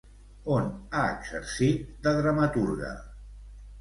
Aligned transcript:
On 0.53 0.69
ha 0.99 1.03
exercit 1.17 1.85
de 2.07 2.15
dramaturga? 2.21 2.95